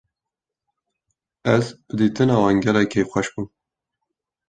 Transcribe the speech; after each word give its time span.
Ez 1.55 1.63
bi 1.75 1.93
dîtina 1.99 2.35
wan 2.43 2.57
gelekî 2.65 2.89
kêfxweş 2.93 3.27
bûm. 3.33 3.47